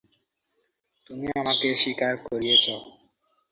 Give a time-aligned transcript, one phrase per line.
[1.07, 2.65] তুমি আমাকে স্বীকার করিয়েছ।